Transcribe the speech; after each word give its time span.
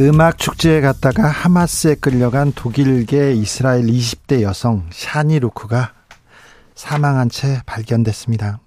음악 0.00 0.38
축제에 0.38 0.80
갔다가 0.80 1.26
하마스에 1.26 1.96
끌려간 1.96 2.52
독일계 2.52 3.32
이스라엘 3.32 3.86
20대 3.86 4.42
여성 4.42 4.86
샤니 4.92 5.40
루크가 5.40 5.92
사망한 6.76 7.30
채 7.30 7.62
발견됐습니다. 7.66 8.60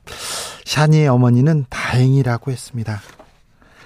샤니의 0.66 1.08
어머니는 1.08 1.68
다행이라고 1.70 2.52
했습니다. 2.52 3.00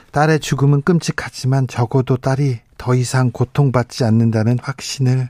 딸의 0.09 0.39
죽음은 0.39 0.81
끔찍하지만 0.81 1.67
적어도 1.67 2.17
딸이 2.17 2.61
더 2.79 2.95
이상 2.95 3.29
고통받지 3.29 4.05
않는다는 4.05 4.57
확신을 4.59 5.29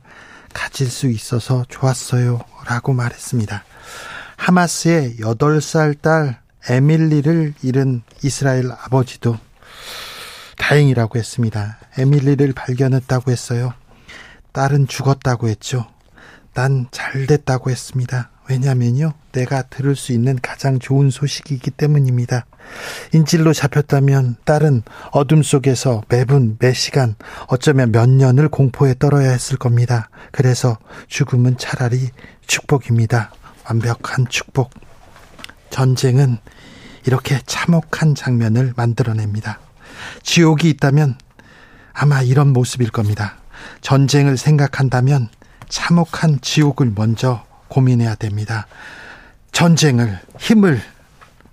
가질 0.54 0.90
수 0.90 1.08
있어서 1.08 1.66
좋았어요. 1.68 2.40
라고 2.66 2.94
말했습니다. 2.94 3.66
하마스의 4.38 5.18
8살 5.18 6.02
딸 6.02 6.40
에밀리를 6.70 7.56
잃은 7.62 8.04
이스라엘 8.24 8.72
아버지도 8.72 9.38
다행이라고 10.58 11.18
했습니다. 11.20 11.78
에밀리를 11.98 12.52
발견했다고 12.54 13.32
했어요. 13.32 13.74
딸은 14.52 14.88
죽었다고 14.88 15.50
했죠. 15.50 15.86
난 16.54 16.88
잘 16.92 17.28
됐다고 17.28 17.70
했습니다. 17.70 18.30
왜냐면요. 18.50 19.14
내가 19.32 19.64
들을 19.64 19.96
수 19.96 20.14
있는 20.14 20.40
가장 20.42 20.80
좋은 20.80 21.10
소식이기 21.10 21.72
때문입니다. 21.72 22.46
인질로 23.14 23.54
잡혔다면 23.54 24.38
딸은 24.46 24.84
어둠 25.12 25.44
속에서 25.44 26.04
매분, 26.10 26.58
매 26.60 26.74
시간, 26.74 27.16
어쩌면 27.48 27.92
몇 27.92 28.10
년을 28.10 28.50
공포에 28.50 28.96
떨어야 28.98 29.32
했을 29.32 29.58
겁니다. 29.58 30.10
그래서 30.32 30.78
죽음은 31.08 31.58
차라리 31.58 32.10
축복입니다. 32.48 33.32
완벽한 33.66 34.28
축복. 34.30 34.72
전쟁은 35.70 36.38
이렇게 37.06 37.40
참혹한 37.46 38.16
장면을 38.16 38.74
만들어냅니다. 38.76 39.60
지옥이 40.24 40.70
있다면 40.70 41.18
아마 41.94 42.22
이런 42.22 42.50
모습일 42.54 42.92
겁니다. 42.92 43.38
전쟁을 43.82 44.38
생각한다면 44.38 45.30
참혹한 45.70 46.40
지옥을 46.42 46.92
먼저 46.96 47.46
고민해야 47.68 48.16
됩니다. 48.16 48.68
전쟁을, 49.52 50.20
힘을 50.38 50.82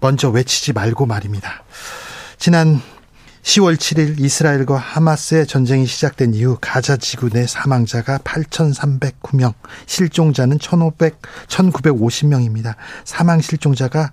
먼저 0.00 0.28
외치지 0.28 0.72
말고 0.72 1.06
말입니다. 1.06 1.62
지난 2.38 2.80
10월 3.42 3.76
7일 3.76 4.20
이스라엘과 4.20 4.76
하마스의 4.76 5.46
전쟁이 5.46 5.86
시작된 5.86 6.34
이후 6.34 6.58
가자 6.60 6.96
지구 6.96 7.28
내 7.28 7.46
사망자가 7.46 8.18
8,309명, 8.18 9.54
실종자는 9.86 10.58
1,500, 10.58 11.20
1,950명입니다. 11.48 12.74
사망 13.04 13.40
실종자가 13.40 14.12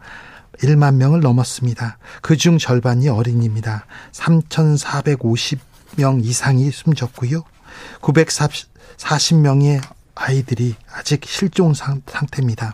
1만 0.61 0.95
명을 0.95 1.21
넘었습니다. 1.21 1.97
그중 2.21 2.57
절반이 2.57 3.09
어린이입니다. 3.09 3.85
3,450명 4.11 6.23
이상이 6.23 6.71
숨졌고요. 6.71 7.43
940명의 8.01 9.81
아이들이 10.15 10.75
아직 10.91 11.25
실종 11.25 11.73
상태입니다. 11.73 12.73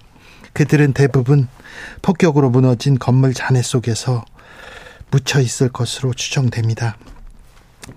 그들은 0.54 0.94
대부분 0.94 1.48
폭격으로 2.02 2.50
무너진 2.50 2.98
건물 2.98 3.34
잔해 3.34 3.62
속에서 3.62 4.24
묻혀 5.12 5.40
있을 5.40 5.70
것으로 5.70 6.14
추정됩니다. 6.14 6.98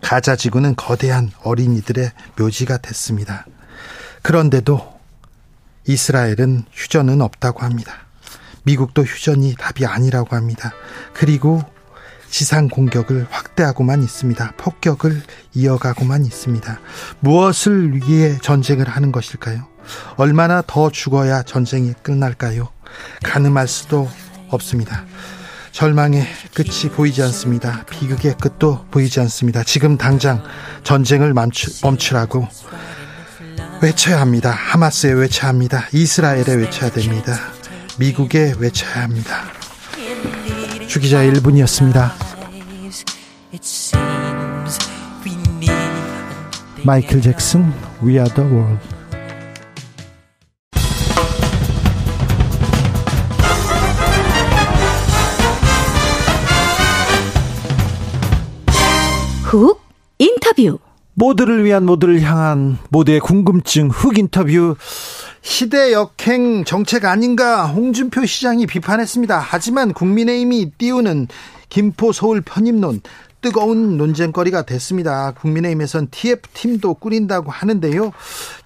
가자 0.02 0.36
지구는 0.36 0.76
거대한 0.76 1.30
어린이들의 1.42 2.10
묘지가 2.38 2.78
됐습니다. 2.78 3.46
그런데도 4.22 4.98
이스라엘은 5.86 6.64
휴전은 6.72 7.22
없다고 7.22 7.62
합니다. 7.62 8.07
미국도 8.68 9.02
휴전이 9.02 9.54
답이 9.58 9.86
아니라고 9.86 10.36
합니다. 10.36 10.74
그리고 11.14 11.62
지상 12.28 12.68
공격을 12.68 13.26
확대하고만 13.30 14.02
있습니다. 14.02 14.52
폭격을 14.58 15.22
이어가고만 15.54 16.26
있습니다. 16.26 16.78
무엇을 17.20 17.94
위해 17.94 18.36
전쟁을 18.42 18.86
하는 18.86 19.10
것일까요? 19.10 19.66
얼마나 20.16 20.62
더 20.66 20.90
죽어야 20.90 21.42
전쟁이 21.44 21.94
끝날까요? 22.02 22.68
가늠할 23.24 23.66
수도 23.68 24.06
없습니다. 24.50 25.06
절망의 25.72 26.26
끝이 26.54 26.92
보이지 26.94 27.22
않습니다. 27.22 27.86
비극의 27.86 28.36
끝도 28.38 28.84
보이지 28.90 29.20
않습니다. 29.20 29.64
지금 29.64 29.96
당장 29.96 30.44
전쟁을 30.84 31.32
멈추, 31.32 31.70
멈추라고 31.82 32.46
외쳐야 33.80 34.20
합니다. 34.20 34.50
하마스에 34.50 35.12
외쳐야 35.12 35.48
합니다. 35.48 35.88
이스라엘에 35.92 36.54
외쳐야 36.54 36.90
됩니다. 36.90 37.57
미국에 37.98 38.54
외쳐야 38.58 39.02
합니다. 39.02 39.42
주기자 40.86 41.18
1분이었습니다. 41.18 42.12
마이클 46.84 47.20
잭슨 47.20 47.72
We 48.00 48.14
Are 48.14 48.32
the 48.32 48.48
World 48.48 48.78
훅 59.42 59.80
인터뷰 60.18 60.78
모두를 61.14 61.64
위한 61.64 61.84
모두를 61.84 62.22
향한 62.22 62.78
모두의 62.90 63.18
궁금증 63.18 63.88
훅 63.88 64.18
인터뷰 64.18 64.76
시대 65.42 65.92
역행 65.92 66.64
정책 66.64 67.04
아닌가 67.04 67.66
홍준표 67.66 68.26
시장이 68.26 68.66
비판했습니다. 68.66 69.38
하지만 69.38 69.92
국민의힘이 69.92 70.72
띄우는 70.78 71.28
김포 71.68 72.12
서울 72.12 72.40
편입론 72.40 73.00
뜨거운 73.40 73.96
논쟁거리가 73.96 74.62
됐습니다. 74.62 75.30
국민의힘에선 75.32 76.08
TF팀도 76.10 76.94
꾸린다고 76.94 77.50
하는데요. 77.52 78.12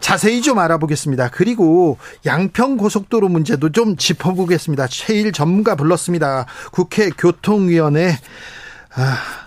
자세히 0.01 0.41
좀 0.41 0.59
알아보겠습니다. 0.59 1.29
그리고 1.31 1.99
양평 2.25 2.79
고속도로 2.79 3.29
문제도 3.29 3.71
좀 3.71 3.97
짚어보겠습니다. 3.97 4.87
최일 4.89 5.33
전문가 5.33 5.75
불렀습니다. 5.75 6.47
국회 6.73 7.11
교통위원회 7.11 8.17
아, 8.95 9.42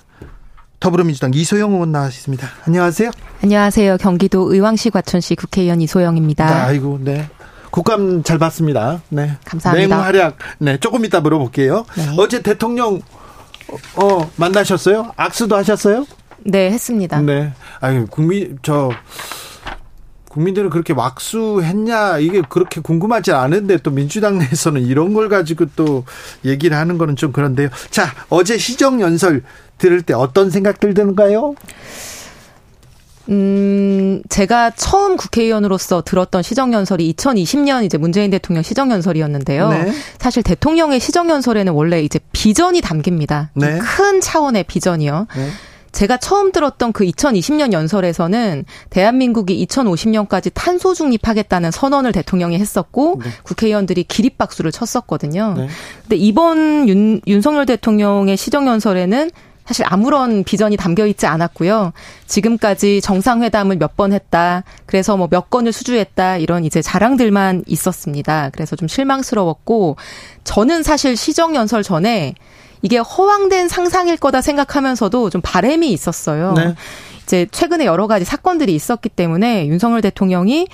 더불어민주당 0.85 1.31
이소영 1.33 1.73
의원 1.73 1.91
나와있습니다. 1.91 2.47
안녕하세요. 2.67 3.09
안녕하세요. 3.41 3.97
경기도 3.97 4.53
의왕시 4.53 4.91
과천시 4.91 5.33
국회의원 5.33 5.81
이소영입니다. 5.81 6.47
아, 6.47 6.65
아이고, 6.67 6.99
네. 7.01 7.27
국감 7.71 8.21
잘 8.21 8.37
봤습니다. 8.37 9.01
네. 9.09 9.35
감사합니다. 9.45 9.87
내용 9.87 10.05
활약. 10.05 10.37
네, 10.59 10.77
조금 10.77 11.03
이따 11.03 11.21
물어볼게요. 11.21 11.87
네. 11.97 12.13
어제 12.19 12.43
대통령 12.43 13.01
어 13.95 14.29
만나셨어요? 14.35 15.11
악수도 15.17 15.55
하셨어요? 15.55 16.05
네, 16.43 16.69
했습니다. 16.69 17.19
네. 17.19 17.51
아유, 17.81 18.05
국민 18.07 18.59
저 18.61 18.91
국민들은 20.35 20.69
그렇게 20.69 20.93
왁수했냐 20.93 22.19
이게 22.19 22.41
그렇게 22.47 22.81
궁금하지 22.81 23.31
않은데 23.31 23.77
또 23.77 23.89
민주당 23.89 24.37
내에서는 24.37 24.81
이런 24.81 25.13
걸 25.13 25.29
가지고 25.29 25.65
또 25.77 26.03
얘기를 26.43 26.77
하는 26.77 26.97
거는 26.97 27.15
좀 27.15 27.31
그런데요. 27.31 27.69
자 27.89 28.13
어제 28.29 28.57
시정 28.57 28.99
연설 29.01 29.43
들을 29.77 30.01
때 30.01 30.13
어떤 30.13 30.49
생각들 30.49 30.93
드는가요? 30.93 31.55
음, 33.29 34.21
제가 34.29 34.71
처음 34.71 35.17
국회의원으로서 35.17 36.03
들었던 36.03 36.43
시정연설이 36.43 37.11
2020년 37.13 37.83
이제 37.83 37.97
문재인 37.97 38.29
대통령 38.29 38.61
시정연설이었는데요. 38.61 39.69
네. 39.69 39.91
사실 40.19 40.43
대통령의 40.43 40.99
시정연설에는 40.99 41.73
원래 41.73 42.03
이제 42.03 42.19
비전이 42.33 42.81
담깁니다. 42.81 43.49
네. 43.55 43.79
큰 43.79 44.21
차원의 44.21 44.65
비전이요. 44.65 45.27
네. 45.35 45.49
제가 45.95 46.17
처음 46.17 46.51
들었던 46.51 46.91
그 46.91 47.05
2020년 47.05 47.71
연설에서는 47.71 48.65
대한민국이 48.89 49.65
2050년까지 49.65 50.51
탄소 50.53 50.93
중립하겠다는 50.93 51.71
선언을 51.71 52.11
대통령이 52.11 52.59
했었고 52.59 53.21
네. 53.23 53.29
국회의원들이 53.43 54.03
기립박수를 54.03 54.73
쳤었거든요. 54.73 55.53
네. 55.57 55.67
근데 56.01 56.17
이번 56.17 56.89
윤, 56.89 57.21
윤석열 57.27 57.65
대통령의 57.65 58.35
시정연설에는 58.35 59.31
사실 59.65 59.85
아무런 59.87 60.43
비전이 60.43 60.75
담겨 60.77 61.07
있지 61.07 61.25
않았고요. 61.25 61.93
지금까지 62.27 63.01
정상회담을 63.01 63.77
몇 63.77 63.95
번 63.95 64.11
했다. 64.11 64.63
그래서 64.85 65.15
뭐 65.15 65.27
몇 65.31 65.49
건을 65.49 65.71
수주했다. 65.71 66.37
이런 66.37 66.65
이제 66.65 66.81
자랑들만 66.81 67.63
있었습니다. 67.67 68.49
그래서 68.51 68.75
좀 68.75 68.89
실망스러웠고 68.89 69.95
저는 70.43 70.83
사실 70.83 71.15
시정 71.15 71.55
연설 71.55 71.81
전에 71.81 72.35
이게 72.85 72.99
허황된 72.99 73.67
상상일 73.67 74.15
거다 74.15 74.41
생각하면서도 74.41 75.31
좀 75.31 75.41
바램이 75.43 75.91
있었어요. 75.91 76.53
네. 76.53 76.75
이제 77.23 77.47
최근에 77.49 77.83
여러 77.83 78.05
가지 78.05 78.25
사건들이 78.25 78.75
있었기 78.75 79.09
때문에 79.09 79.65
윤석열 79.65 80.01
대통령이 80.01 80.67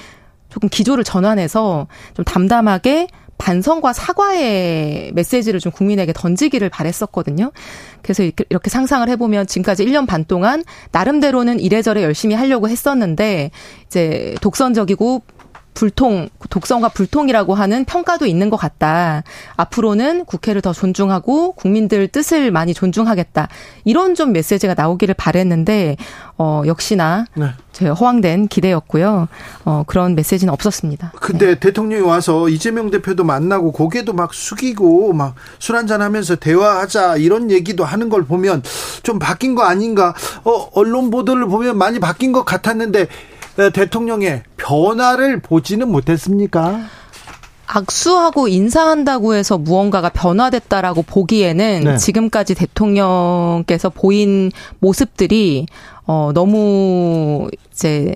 조금 0.49 0.67
기조를 0.67 1.05
전환해서 1.05 1.87
좀 2.13 2.25
담담하게 2.25 3.07
반성과 3.37 3.93
사과의 3.93 5.13
메시지를 5.13 5.61
좀 5.61 5.71
국민에게 5.71 6.11
던지기를 6.11 6.67
바랬었거든요. 6.67 7.53
그래서 8.01 8.23
이렇게 8.23 8.69
상상을 8.69 9.07
해보면 9.07 9.47
지금까지 9.47 9.85
1년 9.85 10.05
반 10.05 10.25
동안 10.25 10.65
나름대로는 10.91 11.61
이래저래 11.61 12.03
열심히 12.03 12.35
하려고 12.35 12.67
했었는데 12.67 13.51
이제 13.87 14.35
독선적이고 14.41 15.21
불통, 15.73 16.29
독성과 16.49 16.89
불통이라고 16.89 17.55
하는 17.55 17.85
평가도 17.85 18.25
있는 18.25 18.49
것 18.49 18.57
같다. 18.57 19.23
앞으로는 19.55 20.25
국회를 20.25 20.61
더 20.61 20.73
존중하고 20.73 21.53
국민들 21.53 22.07
뜻을 22.07 22.51
많이 22.51 22.73
존중하겠다. 22.73 23.47
이런 23.85 24.15
좀 24.15 24.31
메시지가 24.31 24.73
나오기를 24.75 25.15
바랬는데, 25.15 25.97
어, 26.37 26.63
역시나 26.65 27.25
네. 27.35 27.47
제 27.71 27.87
허황된 27.87 28.47
기대였고요. 28.47 29.27
어, 29.65 29.83
그런 29.87 30.15
메시지는 30.15 30.53
없었습니다. 30.53 31.13
근데 31.19 31.47
네. 31.47 31.55
대통령이 31.55 32.03
와서 32.03 32.49
이재명 32.49 32.91
대표도 32.91 33.23
만나고 33.23 33.71
고개도 33.71 34.13
막 34.13 34.33
숙이고 34.33 35.13
막 35.13 35.35
술 35.59 35.75
한잔 35.75 36.01
하면서 36.01 36.35
대화하자 36.35 37.17
이런 37.17 37.51
얘기도 37.51 37.85
하는 37.85 38.09
걸 38.09 38.25
보면 38.25 38.63
좀 39.03 39.19
바뀐 39.19 39.55
거 39.55 39.63
아닌가? 39.63 40.13
어, 40.43 40.69
언론 40.73 41.09
보도를 41.11 41.47
보면 41.47 41.77
많이 41.77 41.99
바뀐 41.99 42.31
것 42.31 42.43
같았는데 42.43 43.05
네, 43.05 43.07
대통령의 43.55 44.43
변화를 44.57 45.41
보지는 45.41 45.91
못했습니까? 45.91 46.81
악수하고 47.67 48.49
인사한다고 48.49 49.33
해서 49.33 49.57
무언가가 49.57 50.09
변화됐다라고 50.09 51.03
보기에는 51.03 51.81
네. 51.85 51.97
지금까지 51.97 52.53
대통령께서 52.53 53.89
보인 53.89 54.51
모습들이 54.79 55.67
어 56.05 56.31
너무 56.33 57.47
이제 57.71 58.13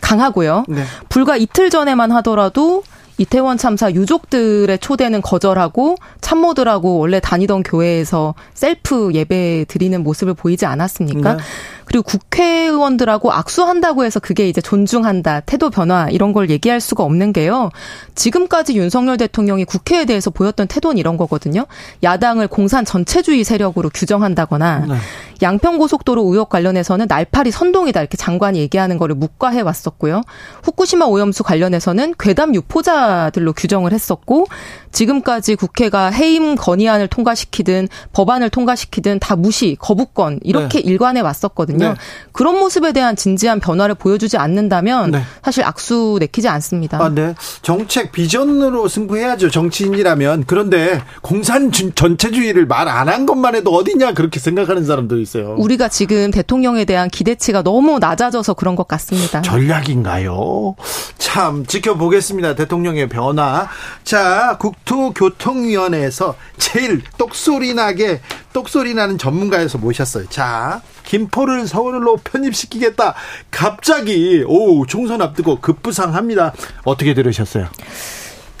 강하고요. 0.00 0.64
네. 0.68 0.84
불과 1.08 1.36
이틀 1.36 1.68
전에만 1.68 2.12
하더라도 2.12 2.82
이태원 3.18 3.56
참사 3.56 3.90
유족들의 3.90 4.78
초대는 4.78 5.22
거절하고 5.22 5.96
참모들하고 6.20 6.98
원래 6.98 7.20
다니던 7.20 7.62
교회에서 7.62 8.34
셀프 8.54 9.10
예배 9.14 9.66
드리는 9.68 10.02
모습을 10.02 10.34
보이지 10.34 10.66
않았습니까? 10.66 11.36
네. 11.36 11.42
그리고 11.86 12.02
국회의원들하고 12.02 13.32
악수한다고 13.32 14.04
해서 14.04 14.18
그게 14.18 14.48
이제 14.48 14.60
존중한다, 14.60 15.40
태도 15.40 15.70
변화 15.70 16.08
이런 16.10 16.32
걸 16.32 16.50
얘기할 16.50 16.80
수가 16.80 17.04
없는 17.04 17.32
게요. 17.32 17.70
지금까지 18.16 18.74
윤석열 18.76 19.16
대통령이 19.16 19.64
국회에 19.64 20.04
대해서 20.04 20.30
보였던 20.30 20.66
태도는 20.66 20.98
이런 20.98 21.16
거거든요. 21.16 21.66
야당을 22.02 22.48
공산 22.48 22.84
전체주의 22.84 23.44
세력으로 23.44 23.90
규정한다거나 23.94 24.86
네. 24.88 24.96
양평고속도로 25.42 26.22
의혹 26.24 26.48
관련해서는 26.48 27.06
날파리 27.08 27.52
선동이다 27.52 28.00
이렇게 28.00 28.16
장관이 28.16 28.58
얘기하는 28.58 28.98
거를 28.98 29.14
묵과해 29.14 29.60
왔었고요. 29.60 30.22
후쿠시마 30.64 31.04
오염수 31.04 31.44
관련해서는 31.44 32.14
괴담 32.18 32.54
유포자 32.54 33.05
들로 33.32 33.52
규정을 33.52 33.92
했었고 33.92 34.46
지금까지 34.92 35.56
국회가 35.56 36.10
해임 36.10 36.54
건의안을 36.54 37.08
통과시키든 37.08 37.88
법안을 38.12 38.50
통과시키든 38.50 39.18
다 39.18 39.36
무시, 39.36 39.76
거부권 39.78 40.40
이렇게 40.42 40.80
네. 40.80 40.88
일관해 40.88 41.20
왔었거든요. 41.20 41.88
네. 41.90 41.94
그런 42.32 42.58
모습에 42.58 42.92
대한 42.92 43.14
진지한 43.16 43.60
변화를 43.60 43.94
보여주지 43.94 44.36
않는다면 44.38 45.10
네. 45.10 45.22
사실 45.42 45.64
악수 45.64 46.16
내키지 46.20 46.48
않습니다. 46.48 47.02
아, 47.02 47.08
네. 47.10 47.34
정책 47.62 48.12
비전으로 48.12 48.88
승부해야죠. 48.88 49.50
정치인이라면. 49.50 50.44
그런데 50.46 51.02
공산 51.22 51.70
전체주의를 51.72 52.66
말 52.66 52.86
안 52.88 53.06
한 53.06 53.24
것만 53.26 53.54
해도 53.54 53.70
어디냐 53.72 54.14
그렇게 54.14 54.40
생각하는 54.40 54.84
사람도 54.84 55.20
있어요. 55.20 55.54
우리가 55.58 55.88
지금 55.88 56.30
대통령에 56.30 56.84
대한 56.84 57.08
기대치가 57.08 57.62
너무 57.62 57.98
낮아져서 57.98 58.54
그런 58.54 58.74
것 58.74 58.88
같습니다. 58.88 59.42
전략인가요? 59.42 60.74
참 61.18 61.64
지켜보겠습니다. 61.66 62.54
대통령 62.54 62.95
의 62.96 63.08
변화. 63.08 63.68
자, 64.04 64.56
국 64.58 64.76
국토교통위원회에서 64.86 66.36
제일 66.56 67.02
똑소리 67.18 67.74
나게 67.74 68.20
똑소리 68.52 68.94
나는 68.94 69.18
전문가에서 69.18 69.78
모셨어요. 69.78 70.28
자, 70.28 70.80
김포를 71.04 71.66
서울로 71.66 72.16
편입시키겠다. 72.16 73.14
갑자기 73.50 74.44
오 74.46 74.86
총선 74.86 75.20
앞두고 75.20 75.60
급부상합니다. 75.60 76.52
어떻게 76.84 77.14
들으셨어요? 77.14 77.68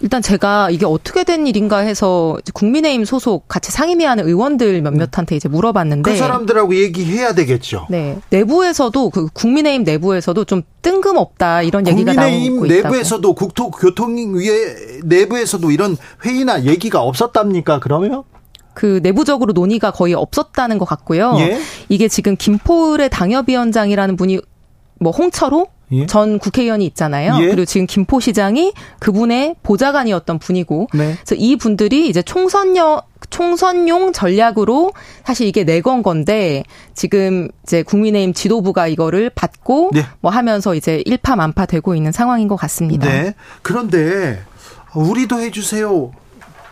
일단 0.02 0.20
제가 0.20 0.70
이게 0.70 0.84
어떻게 0.84 1.24
된 1.24 1.46
일인가 1.46 1.78
해서 1.78 2.36
국민의힘 2.52 3.04
소속 3.04 3.48
같이 3.48 3.72
상임위하는 3.72 4.26
의원들 4.26 4.82
몇몇한테 4.82 5.36
이제 5.36 5.48
물어봤는데 5.48 6.10
그 6.10 6.16
사람들하고 6.16 6.74
얘기해야 6.76 7.34
되겠죠. 7.34 7.86
네, 7.88 8.18
내부에서도 8.30 9.10
그 9.10 9.28
국민의힘 9.32 9.84
내부에서도 9.84 10.44
좀 10.44 10.62
뜬금없다 10.82 11.62
이런 11.62 11.86
얘기가 11.86 12.12
나오고 12.12 12.28
있다고. 12.36 12.56
국민의힘 12.56 12.82
내부에서도 12.82 13.32
국토교통위에 13.34 15.00
내부에서도 15.04 15.70
이런 15.70 15.96
회의나 16.24 16.64
얘기가 16.64 17.02
없었답니까? 17.02 17.80
그러면? 17.80 18.24
그 18.74 19.00
내부적으로 19.02 19.54
논의가 19.54 19.90
거의 19.90 20.12
없었다는 20.12 20.76
것 20.76 20.84
같고요. 20.84 21.36
예? 21.38 21.58
이게 21.88 22.08
지금 22.08 22.36
김포을의 22.36 23.08
당협위원장이라는 23.08 24.16
분이 24.16 24.40
뭐 25.00 25.12
홍철호 25.12 25.68
예? 25.92 26.06
전 26.06 26.38
국회의원이 26.38 26.84
있잖아요. 26.86 27.36
예? 27.42 27.46
그리고 27.48 27.64
지금 27.64 27.86
김포시장이 27.86 28.72
그분의 28.98 29.56
보좌관이었던 29.62 30.38
분이고, 30.38 30.88
네. 30.94 31.14
그래서 31.14 31.34
이 31.36 31.56
분들이 31.56 32.08
이제 32.08 32.22
총선용 32.22 33.00
총선용 33.30 34.12
전략으로 34.12 34.92
사실 35.24 35.46
이게 35.48 35.64
내건 35.64 36.02
건데 36.02 36.62
지금 36.94 37.48
이제 37.64 37.82
국민의힘 37.82 38.34
지도부가 38.34 38.86
이거를 38.88 39.30
받고 39.30 39.90
네. 39.94 40.04
뭐 40.20 40.30
하면서 40.30 40.74
이제 40.74 41.02
일파만파 41.06 41.66
되고 41.66 41.94
있는 41.94 42.12
상황인 42.12 42.46
것 42.46 42.56
같습니다. 42.56 43.08
네. 43.08 43.34
그런데 43.62 44.42
우리도 44.94 45.40
해주세요. 45.40 46.12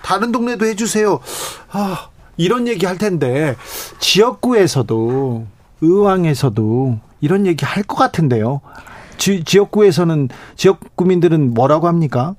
다른 0.02 0.32
동네도 0.32 0.66
해주세요. 0.66 1.18
아, 1.72 2.08
이런 2.36 2.68
얘기 2.68 2.84
할 2.86 2.98
텐데 2.98 3.56
지역구에서도 3.98 5.46
의왕에서도 5.80 6.98
이런 7.20 7.46
얘기 7.46 7.64
할 7.64 7.84
것 7.84 7.96
같은데요. 7.96 8.60
지, 9.18 9.44
지역구에서는 9.44 10.28
지역 10.56 10.96
구민들은 10.96 11.54
뭐라고 11.54 11.88
합니까? 11.88 12.34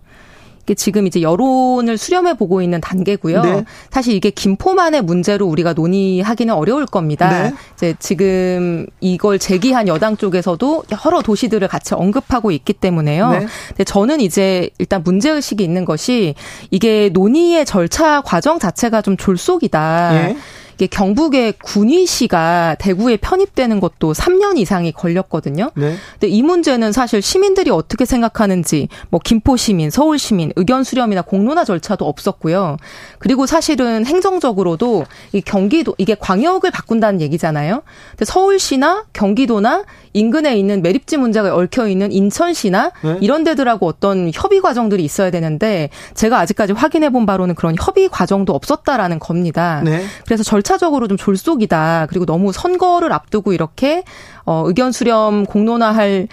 지금 0.74 1.06
이제 1.06 1.22
여론을 1.22 1.98
수렴해 1.98 2.38
보고 2.38 2.64
있는 2.64 2.82
단계고요. 2.82 3.42
네. 3.44 3.66
사실 3.92 4.16
이게 4.16 4.32
김포만의 4.32 5.04
문제로 5.04 5.46
우리가 5.46 5.74
논의하기는 5.74 6.52
어려울 6.52 6.88
겁니다. 6.88 7.30
네. 7.30 7.54
이제 7.76 7.94
지금 8.00 8.88
이걸 9.00 9.38
제기한 9.38 9.88
여당 9.88 10.18
쪽에서도 10.18 10.84
여러 11.06 11.22
도시들을 11.22 11.68
같이 11.68 11.94
언급하고 11.94 12.50
있기 12.50 12.74
때문에요. 12.74 13.32
네. 13.32 13.46
근데 13.68 13.84
저는 13.84 14.22
이제 14.22 14.72
일단 14.80 15.04
문제 15.04 15.30
의식이 15.30 15.64
있는 15.64 15.86
것이 15.86 16.34
이게 16.72 17.10
논의의 17.14 17.66
절차 17.66 18.22
과정 18.22 18.58
자체가 18.58 19.04
좀 19.04 19.18
졸속이다. 19.18 20.30
예. 20.30 20.38
이게 20.76 20.88
경북의 20.88 21.54
군위시가 21.64 22.76
대구에 22.80 23.18
편입되는 23.18 23.80
것도 23.80 24.14
3년 24.14 24.58
이상이 24.58 24.92
걸렸거든요. 24.92 25.72
네. 25.76 25.96
근데 26.14 26.28
이 26.28 26.42
문제는 26.42 26.92
사실 26.92 27.22
시민들이 27.22 27.72
어떻게 27.72 28.06
생각하는지 28.06 28.90
뭐 29.10 29.20
김포 29.24 29.56
시민, 29.56 29.90
서울 29.90 30.20
시민 30.20 30.52
의견 30.56 30.84
수렴이나 30.84 31.22
공론화 31.22 31.64
절차도 31.64 32.06
없었고요. 32.06 32.78
그리고 33.20 33.46
사실은 33.46 34.06
행정적으로도 34.06 35.06
이 35.32 35.42
경기도 35.42 35.96
이게 35.98 36.16
광역을 36.16 36.72
바꾼다는 36.72 37.22
얘기잖아요. 37.22 37.82
근데 38.12 38.26
서울시나 38.26 39.06
경기도나 39.14 39.86
인근에 40.14 40.58
있는 40.58 40.82
매립지 40.82 41.18
문제가 41.18 41.54
얽혀 41.56 41.88
있는 41.88 42.12
인천시나 42.12 42.92
네? 43.04 43.18
이런 43.22 43.44
데들하고 43.44 43.86
어떤 43.86 44.32
협의 44.34 44.62
과정들이 44.62 45.04
있어야 45.04 45.30
되는데 45.30 45.90
제가 46.14 46.40
아직까지 46.40 46.74
확인해 46.74 47.10
본 47.10 47.26
바로는 47.26 47.56
그런 47.56 47.76
협의 47.78 48.08
과정도 48.08 48.54
없었다라는 48.54 49.20
겁니다. 49.20 49.82
네? 49.84 50.06
그래서 50.26 50.44
절 50.44 50.64
차적으로 50.66 51.08
좀 51.08 51.16
졸속이다. 51.16 52.08
그리고 52.10 52.26
너무 52.26 52.52
선거를 52.52 53.14
앞두고 53.14 53.54
이렇게 53.54 54.04
어 54.46 54.64
의견 54.66 54.92
수렴 54.92 55.46
공론화할 55.46 56.28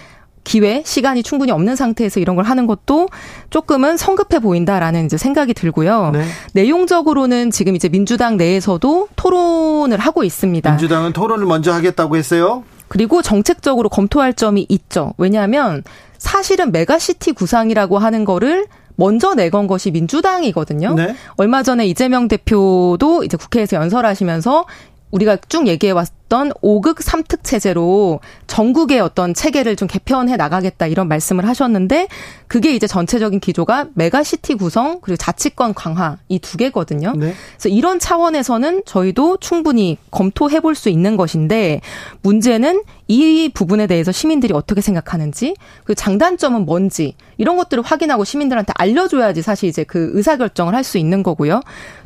기회, 0.45 0.83
시간이 0.85 1.23
충분히 1.23 1.53
없는 1.53 1.77
상태에서 1.77 2.19
이런 2.19 2.35
걸 2.35 2.45
하는 2.45 2.67
것도 2.67 3.09
조금은 3.51 3.97
성급해 3.97 4.41
보인다라는 4.41 5.07
이제 5.07 5.17
생각이 5.17 5.55
들고요. 5.55 6.11
네. 6.13 6.25
내용적으로는 6.55 7.53
지금 7.53 7.77
이제 7.77 7.89
민주당 7.89 8.37
내에서도 8.37 9.09
토론을 9.15 9.99
하고 9.99 10.25
있습니다. 10.25 10.69
민주당은 10.69 11.13
토론을 11.13 11.47
먼저 11.47 11.73
하겠다고 11.73 12.17
했어요? 12.17 12.65
그리고 12.89 13.23
정책적으로 13.23 13.89
검토할 13.89 14.35
점이 14.35 14.67
있죠. 14.69 15.15
왜냐하면 15.17 15.85
사실은 16.19 16.73
메가시티 16.73 17.33
구상이라고 17.33 17.99
하는 17.99 18.25
거를 18.25 18.67
먼저 19.03 19.35
내건 19.35 19.67
것이 19.67 19.91
민주당이거든요. 19.91 20.95
네. 20.95 21.17
얼마 21.37 21.65
전에 21.65 21.87
이재명 21.87 22.29
대표도 22.29 23.25
이제 23.25 23.37
국회에서 23.37 23.77
연설하시면서 23.77 24.65
우리가 25.13 25.37
쭉 25.49 25.67
얘기해 25.69 25.93
왔던 25.93 26.53
5극 26.63 26.97
3특 26.97 27.45
체제로 27.45 28.21
전국의 28.47 29.01
어떤 29.01 29.35
체계를 29.35 29.77
좀 29.77 29.87
개편해 29.87 30.37
나가겠다 30.37 30.87
이런 30.87 31.07
말씀을 31.07 31.47
하셨는데 31.47 32.09
그게 32.49 32.75
이제 32.75 32.87
전체적인 32.87 33.41
기조가 33.41 33.89
메가시티 33.95 34.55
구상 34.57 35.01
그리고 35.01 35.17
자치권 35.17 35.75
강화 35.75 36.19
이 36.29 36.39
두 36.39 36.57
개거든요. 36.57 37.13
네. 37.17 37.35
그래서 37.57 37.69
이런 37.69 37.99
차원에서는 37.99 38.83
저희도 38.85 39.37
충분히 39.39 39.97
검토해 40.11 40.61
볼 40.61 40.75
수 40.75 40.89
있는 40.89 41.17
것인데 41.17 41.81
문제는 42.23 42.83
이 43.09 43.51
부분에 43.53 43.87
대해서 43.87 44.11
시민들이 44.11 44.55
어떻게 44.55 44.81
생각하는지 44.81 45.55
그 45.85 45.95
장단점은 45.95 46.65
뭔지 46.65 47.15
이런 47.37 47.57
것들을 47.59 47.83
확인하고 47.83 48.25
시민들한테 48.25 48.73
알려줘야지 48.77 49.43
사실 49.43 49.69
이제 49.69 49.85
그 49.85 50.11
의사결정을 50.15 50.75
할 50.75 50.83
수 50.83 50.97
있는 50.99 51.23
거고요. 51.23 51.61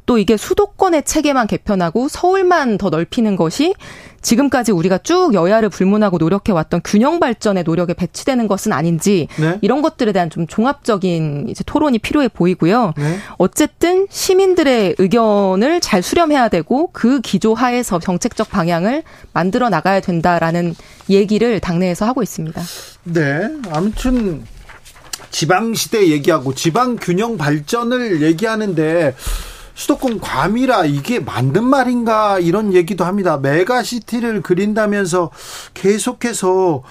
또 0.07 0.19
이게 0.19 0.37
수도권의 0.37 1.05
체계만 1.05 1.47
개편하고 1.47 2.09
서울만 2.09 2.79
더 2.79 2.91
넓히는 2.91 3.37
것이 3.37 3.75
지금까지 4.23 4.73
우리가 4.73 4.99
쭉 4.99 5.35
여야를 5.35 5.69
불문하고 5.69 6.19
노력해왔던 6.19 6.81
균형 6.85 7.21
발전의 7.21 7.63
노력에 7.63 7.95
배치되는 7.95 8.49
것은 8.49 8.73
아닌지 8.73 9.29
네? 9.39 9.59
이런 9.63 9.83
것들에 9.83 10.13
대한 10.13 10.31
좀 10.31 10.47
종합적인 10.49 11.47
이제 11.49 11.63
토론이 11.65 12.01
필요해 12.01 12.29
보이고요. 12.29 12.95
네? 12.97 13.19
어쨌든 13.39 14.07
시민들의 14.11 14.97
의견을 14.99 15.81
잘 15.81 16.03
수렴해야 16.03 16.49
되고 16.49 16.91
그 16.93 17.21
기조 17.21 17.55
하에서 17.55 18.01
정책적 18.01 18.51
방향을 18.51 19.05
만들어 19.33 19.69
나가야 19.69 20.01
된다라는 20.01 20.75
얘기를 21.09 21.61
당내에서 21.61 22.05
하고 22.05 22.23
있습니다. 22.23 22.61
네. 23.05 23.49
아무튼 23.71 24.45
지방 25.31 25.75
시대 25.75 26.09
얘기하고 26.09 26.55
지방 26.55 26.97
균형 26.97 27.37
발전을 27.37 28.23
얘기하는데 28.23 29.15
수도권 29.77 30.21
과밀화 30.21 30.87
이게 30.87 31.21
맞는 31.21 31.63
말인가 31.63 32.39
이런 32.41 32.73
얘기도 32.73 33.05
합니다. 33.05 33.37
메가시티를 33.37 34.41
그린다면서 34.41 35.31
계속해서 35.75 36.83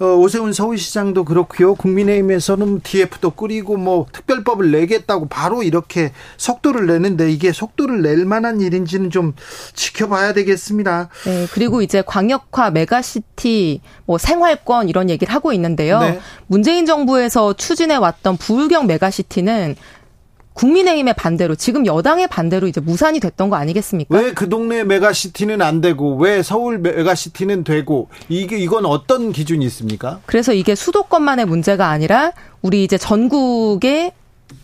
어, 0.00 0.04
오세훈 0.14 0.52
서울시장도 0.52 1.24
그렇고요. 1.24 1.74
국민의힘에서는 1.74 2.80
TF도 2.82 3.30
꾸리고 3.30 3.76
뭐 3.76 4.06
특별법을 4.12 4.70
내겠다고 4.70 5.26
바로 5.26 5.64
이렇게 5.64 6.12
속도를 6.36 6.86
내는데 6.86 7.32
이게 7.32 7.50
속도를 7.50 8.02
낼 8.02 8.24
만한 8.24 8.60
일인지는 8.60 9.10
좀 9.10 9.34
지켜봐야 9.74 10.34
되겠습니다. 10.34 11.08
네, 11.24 11.46
그리고 11.52 11.82
이제 11.82 12.02
광역화 12.06 12.70
메가시티 12.70 13.80
뭐 14.06 14.18
생활권 14.18 14.88
이런 14.88 15.10
얘기를 15.10 15.34
하고 15.34 15.52
있는데요. 15.52 15.98
네. 15.98 16.20
문재인 16.46 16.86
정부에서 16.86 17.54
추진해 17.54 17.96
왔던 17.96 18.36
부울경 18.36 18.86
메가시티는 18.86 19.74
국민의힘의 20.58 21.14
반대로 21.14 21.54
지금 21.54 21.86
여당의 21.86 22.26
반대로 22.26 22.66
이제 22.66 22.80
무산이 22.80 23.20
됐던 23.20 23.48
거 23.48 23.56
아니겠습니까? 23.56 24.14
왜 24.16 24.32
그 24.32 24.48
동네 24.48 24.82
메가시티는 24.84 25.62
안 25.62 25.80
되고 25.80 26.16
왜 26.16 26.42
서울 26.42 26.78
메가시티는 26.78 27.62
되고 27.64 28.08
이게 28.28 28.58
이건 28.58 28.84
어떤 28.86 29.30
기준이 29.32 29.64
있습니까? 29.66 30.20
그래서 30.26 30.52
이게 30.52 30.74
수도권만의 30.74 31.46
문제가 31.46 31.88
아니라 31.88 32.32
우리 32.62 32.82
이제 32.84 32.98
전국의 32.98 34.12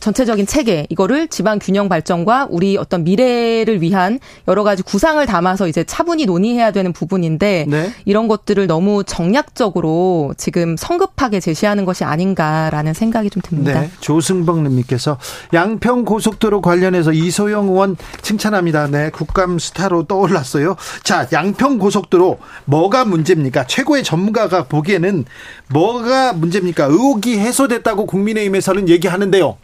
전체적인 0.00 0.46
체계 0.46 0.86
이거를 0.90 1.28
지방 1.28 1.58
균형 1.58 1.88
발전과 1.88 2.48
우리 2.50 2.76
어떤 2.76 3.04
미래를 3.04 3.80
위한 3.80 4.20
여러 4.48 4.62
가지 4.62 4.82
구상을 4.82 5.24
담아서 5.24 5.66
이제 5.66 5.82
차분히 5.84 6.26
논의해야 6.26 6.72
되는 6.72 6.92
부분인데 6.92 7.66
네. 7.68 7.90
이런 8.04 8.28
것들을 8.28 8.66
너무 8.66 9.02
정략적으로 9.04 10.34
지금 10.36 10.76
성급하게 10.76 11.40
제시하는 11.40 11.84
것이 11.84 12.04
아닌가라는 12.04 12.92
생각이 12.92 13.30
좀 13.30 13.40
듭니다. 13.42 13.80
네. 13.80 13.90
조승범 14.00 14.64
님께서 14.64 15.18
양평 15.54 16.04
고속도로 16.04 16.60
관련해서 16.60 17.12
이소영 17.12 17.68
의원 17.68 17.96
칭찬합니다. 18.20 18.88
네, 18.88 19.10
국감 19.10 19.58
스타로 19.58 20.04
떠올랐어요. 20.04 20.76
자, 21.02 21.26
양평 21.32 21.78
고속도로 21.78 22.38
뭐가 22.66 23.04
문제입니까? 23.04 23.66
최고의 23.66 24.04
전문가가 24.04 24.64
보기에는 24.64 25.24
뭐가 25.70 26.34
문제입니까? 26.34 26.84
의혹이 26.84 27.38
해소됐다고 27.38 28.06
국민의힘에서는 28.06 28.88
얘기하는데요. 28.88 29.56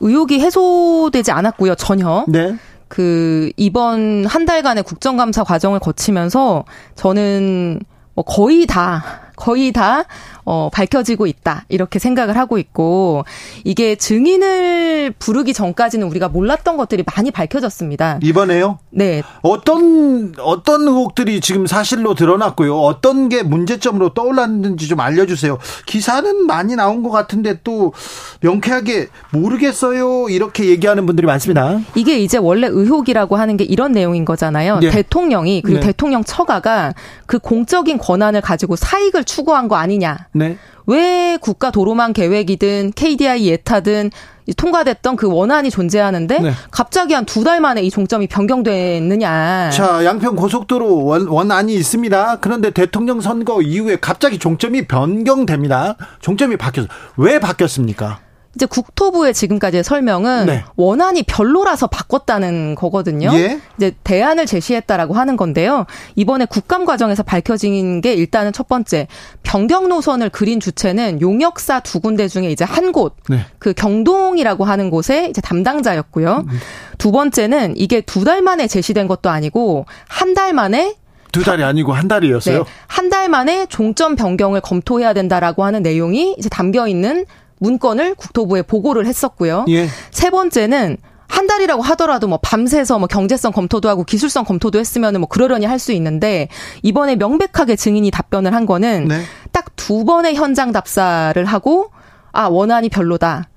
의혹이 0.00 0.40
해소되지 0.40 1.32
않았고요, 1.32 1.74
전혀. 1.74 2.24
네. 2.28 2.56
그 2.88 3.50
이번 3.56 4.24
한 4.26 4.44
달간의 4.44 4.84
국정감사 4.84 5.44
과정을 5.44 5.80
거치면서 5.80 6.64
저는 6.94 7.80
뭐 8.14 8.24
거의 8.24 8.66
다 8.66 9.02
거의 9.36 9.72
다 9.72 10.04
어, 10.44 10.68
밝혀지고 10.72 11.26
있다. 11.26 11.64
이렇게 11.68 11.98
생각을 11.98 12.36
하고 12.36 12.58
있고, 12.58 13.24
이게 13.64 13.96
증인을 13.96 15.14
부르기 15.18 15.52
전까지는 15.52 16.06
우리가 16.06 16.28
몰랐던 16.28 16.76
것들이 16.76 17.04
많이 17.14 17.30
밝혀졌습니다. 17.30 18.18
이번에요? 18.22 18.78
네. 18.90 19.22
어떤, 19.42 20.34
어떤 20.38 20.82
의혹들이 20.82 21.40
지금 21.40 21.66
사실로 21.66 22.14
드러났고요. 22.14 22.78
어떤 22.78 23.28
게 23.28 23.42
문제점으로 23.42 24.14
떠올랐는지 24.14 24.88
좀 24.88 25.00
알려주세요. 25.00 25.58
기사는 25.86 26.46
많이 26.46 26.76
나온 26.76 27.02
것 27.02 27.10
같은데 27.10 27.60
또 27.64 27.92
명쾌하게 28.40 29.08
모르겠어요. 29.32 30.28
이렇게 30.28 30.66
얘기하는 30.66 31.06
분들이 31.06 31.26
많습니다. 31.26 31.80
이게 31.94 32.18
이제 32.18 32.38
원래 32.38 32.66
의혹이라고 32.66 33.36
하는 33.36 33.56
게 33.56 33.64
이런 33.64 33.92
내용인 33.92 34.24
거잖아요. 34.24 34.80
네. 34.80 34.90
대통령이, 34.90 35.62
그리고 35.62 35.80
네. 35.80 35.86
대통령 35.86 36.24
처가가 36.24 36.94
그 37.26 37.38
공적인 37.38 37.98
권한을 37.98 38.40
가지고 38.40 38.76
사익을 38.76 39.24
추구한 39.24 39.68
거 39.68 39.76
아니냐. 39.76 40.26
네. 40.34 40.58
왜 40.86 41.38
국가 41.40 41.70
도로망 41.70 42.12
계획이든 42.12 42.92
KDI 42.94 43.46
예타든 43.46 44.10
통과됐던 44.56 45.16
그 45.16 45.26
원안이 45.32 45.70
존재하는데 45.70 46.38
네. 46.40 46.52
갑자기 46.70 47.14
한 47.14 47.24
두 47.24 47.44
달 47.44 47.60
만에 47.60 47.80
이 47.82 47.90
종점이 47.90 48.26
변경됐느냐. 48.26 49.70
자, 49.70 50.04
양평 50.04 50.36
고속도로 50.36 51.04
원, 51.04 51.26
원안이 51.28 51.72
있습니다. 51.74 52.38
그런데 52.40 52.70
대통령 52.70 53.20
선거 53.22 53.62
이후에 53.62 53.96
갑자기 54.00 54.38
종점이 54.38 54.86
변경됩니다. 54.86 55.96
종점이 56.20 56.56
바뀌어서 56.56 56.88
왜 57.16 57.38
바뀌었습니까? 57.38 58.18
이제 58.54 58.66
국토부의 58.66 59.34
지금까지의 59.34 59.82
설명은 59.84 60.46
네. 60.46 60.64
원안이 60.76 61.24
별로라서 61.24 61.86
바꿨다는 61.86 62.74
거거든요. 62.74 63.30
예? 63.34 63.60
이제 63.76 63.94
대안을 64.04 64.46
제시했다라고 64.46 65.14
하는 65.14 65.36
건데요. 65.36 65.86
이번에 66.16 66.44
국감 66.44 66.84
과정에서 66.84 67.22
밝혀진 67.22 68.00
게 68.00 68.14
일단은 68.14 68.52
첫 68.52 68.68
번째 68.68 69.08
변경 69.42 69.88
노선을 69.88 70.30
그린 70.30 70.60
주체는 70.60 71.20
용역사 71.20 71.80
두 71.80 72.00
군데 72.00 72.28
중에 72.28 72.50
이제 72.50 72.64
한 72.64 72.92
곳, 72.92 73.14
네. 73.28 73.46
그 73.58 73.72
경동이라고 73.72 74.64
하는 74.64 74.90
곳에 74.90 75.26
이제 75.28 75.40
담당자였고요. 75.40 76.44
음. 76.48 76.58
두 76.98 77.10
번째는 77.12 77.74
이게 77.76 78.00
두 78.00 78.24
달 78.24 78.40
만에 78.42 78.66
제시된 78.66 79.06
것도 79.06 79.28
아니고 79.30 79.84
한 80.08 80.34
달 80.34 80.52
만에 80.52 80.94
두 81.30 81.42
달이 81.44 81.62
아니고 81.64 81.92
한 81.92 82.06
달이었어요. 82.08 82.58
네, 82.58 82.64
한달 82.86 83.28
만에 83.28 83.66
종점 83.66 84.14
변경을 84.16 84.60
검토해야 84.60 85.12
된다라고 85.12 85.64
하는 85.64 85.82
내용이 85.82 86.34
이제 86.38 86.48
담겨 86.48 86.86
있는 86.88 87.24
문건을 87.64 88.14
국토부에 88.14 88.62
보고를 88.62 89.06
했었고요. 89.06 89.64
예. 89.68 89.88
세 90.10 90.30
번째는 90.30 90.98
한 91.26 91.46
달이라고 91.46 91.82
하더라도 91.82 92.28
뭐 92.28 92.38
밤새서 92.40 92.98
뭐 92.98 93.08
경제성 93.08 93.52
검토도 93.52 93.88
하고 93.88 94.04
기술성 94.04 94.44
검토도 94.44 94.78
했으면은 94.78 95.20
뭐 95.20 95.28
그러려니 95.28 95.66
할 95.66 95.78
수 95.78 95.92
있는데 95.92 96.48
이번에 96.82 97.16
명백하게 97.16 97.76
증인이 97.76 98.10
답변을 98.10 98.54
한 98.54 98.66
거는 98.66 99.08
네. 99.08 99.22
딱두 99.50 100.04
번의 100.04 100.36
현장 100.36 100.70
답사를 100.72 101.42
하고 101.44 101.90
아 102.32 102.46
원안이 102.48 102.88
별로다. 102.90 103.48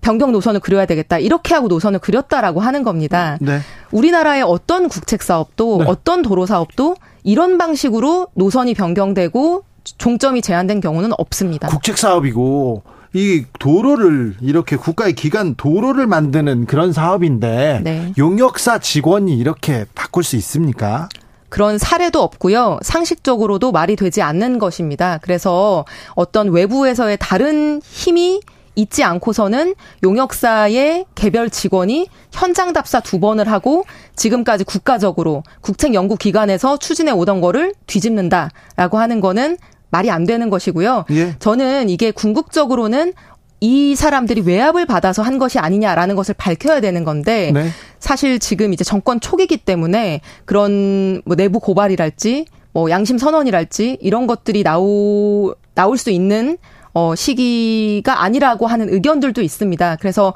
변경 0.00 0.30
노선을 0.30 0.60
그려야 0.60 0.86
되겠다. 0.86 1.18
이렇게 1.18 1.52
하고 1.54 1.66
노선을 1.66 1.98
그렸다라고 1.98 2.60
하는 2.60 2.84
겁니다. 2.84 3.36
네. 3.40 3.58
우리나라의 3.90 4.42
어떤 4.42 4.88
국책 4.88 5.22
사업도 5.22 5.78
네. 5.78 5.84
어떤 5.88 6.22
도로 6.22 6.46
사업도 6.46 6.96
이런 7.24 7.58
방식으로 7.58 8.28
노선이 8.34 8.74
변경되고 8.74 9.64
종점이 9.98 10.42
제한된 10.42 10.80
경우는 10.80 11.10
없습니다. 11.18 11.68
국책 11.68 11.98
사업이고 11.98 12.82
이 13.16 13.46
도로를 13.58 14.34
이렇게 14.42 14.76
국가의 14.76 15.14
기관 15.14 15.54
도로를 15.54 16.06
만드는 16.06 16.66
그런 16.66 16.92
사업인데 16.92 17.80
네. 17.82 18.12
용역사 18.18 18.78
직원이 18.80 19.38
이렇게 19.38 19.86
바꿀 19.94 20.22
수 20.22 20.36
있습니까? 20.36 21.08
그런 21.48 21.78
사례도 21.78 22.20
없고요. 22.20 22.78
상식적으로도 22.82 23.72
말이 23.72 23.96
되지 23.96 24.20
않는 24.20 24.58
것입니다. 24.58 25.18
그래서 25.22 25.86
어떤 26.14 26.50
외부에서의 26.50 27.16
다른 27.18 27.80
힘이 27.82 28.42
있지 28.74 29.02
않고서는 29.02 29.74
용역사의 30.02 31.06
개별 31.14 31.48
직원이 31.48 32.08
현장 32.32 32.74
답사 32.74 33.00
두 33.00 33.18
번을 33.18 33.50
하고 33.50 33.86
지금까지 34.16 34.64
국가적으로 34.64 35.42
국책연구기관에서 35.62 36.76
추진해 36.76 37.12
오던 37.12 37.40
거를 37.40 37.72
뒤집는다라고 37.86 38.98
하는 38.98 39.22
거는 39.22 39.56
말이 39.90 40.10
안 40.10 40.24
되는 40.24 40.50
것이고요. 40.50 41.04
예. 41.10 41.36
저는 41.38 41.88
이게 41.88 42.10
궁극적으로는 42.10 43.12
이 43.60 43.94
사람들이 43.94 44.42
외압을 44.42 44.86
받아서 44.86 45.22
한 45.22 45.38
것이 45.38 45.58
아니냐라는 45.58 46.14
것을 46.14 46.34
밝혀야 46.36 46.80
되는 46.80 47.04
건데 47.04 47.52
네. 47.52 47.68
사실 47.98 48.38
지금 48.38 48.72
이제 48.72 48.84
정권 48.84 49.18
초기이기 49.18 49.58
때문에 49.58 50.20
그런 50.44 51.22
뭐 51.24 51.36
내부 51.36 51.58
고발이랄지 51.58 52.46
뭐 52.72 52.90
양심 52.90 53.16
선언이랄지 53.16 53.98
이런 54.02 54.26
것들이 54.26 54.62
나오 54.62 55.54
나올 55.74 55.96
수 55.96 56.10
있는 56.10 56.58
어 56.92 57.14
시기가 57.14 58.22
아니라고 58.22 58.66
하는 58.66 58.92
의견들도 58.92 59.40
있습니다. 59.40 59.96
그래서 59.96 60.34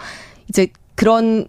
이제 0.49 0.69
그런 0.95 1.47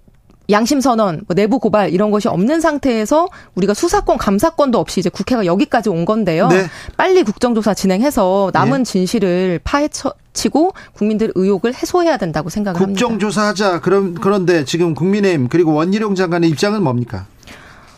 양심 0.51 0.81
선언, 0.81 1.21
뭐 1.27 1.35
내부 1.35 1.59
고발 1.59 1.91
이런 1.91 2.11
것이 2.11 2.27
없는 2.27 2.61
상태에서 2.61 3.27
우리가 3.55 3.73
수사권 3.73 4.17
감사권도 4.17 4.77
없이 4.79 4.99
이제 4.99 5.09
국회가 5.09 5.45
여기까지 5.45 5.89
온 5.89 6.05
건데요. 6.05 6.47
네. 6.49 6.65
빨리 6.97 7.23
국정조사 7.23 7.73
진행해서 7.73 8.51
남은 8.53 8.83
네. 8.83 8.91
진실을 8.91 9.59
파헤치고 9.63 10.73
국민들 10.93 11.31
의혹을 11.35 11.73
해소해야 11.73 12.17
된다고 12.17 12.49
생각을 12.49 12.79
합니다. 12.81 12.99
국정조사하자. 13.05 13.81
그럼 13.81 14.15
그런데 14.15 14.65
지금 14.65 14.93
국민의힘 14.95 15.47
그리고 15.49 15.73
원희룡 15.73 16.15
장관의 16.15 16.49
입장은 16.49 16.83
뭡니까? 16.83 17.25